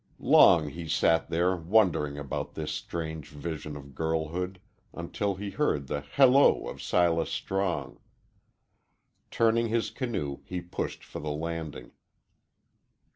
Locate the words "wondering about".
1.55-2.55